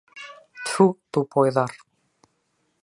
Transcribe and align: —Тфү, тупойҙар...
—Тфү, 0.69 0.87
тупойҙар... 1.17 1.77